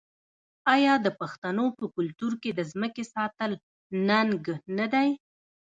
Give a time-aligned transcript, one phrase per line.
[0.75, 3.51] آیا د پښتنو په کلتور کې د ځمکې ساتل
[4.09, 4.43] ننګ
[4.77, 5.09] نه دی؟